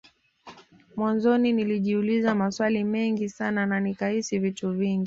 Mwanzoni 0.95 1.53
nilijiuliza 1.53 2.35
maswali 2.35 2.83
mengi 2.83 3.29
sana 3.29 3.65
na 3.65 3.79
nikahisi 3.79 4.39
vitu 4.39 4.71
vingi 4.71 4.99